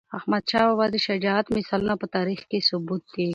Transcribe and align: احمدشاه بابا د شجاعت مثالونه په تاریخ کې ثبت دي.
احمدشاه 0.17 0.65
بابا 0.69 0.85
د 0.91 0.95
شجاعت 1.07 1.45
مثالونه 1.57 1.95
په 2.01 2.07
تاریخ 2.15 2.39
کې 2.49 2.59
ثبت 2.69 3.01
دي. 3.15 3.27